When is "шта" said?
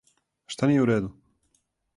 0.55-0.69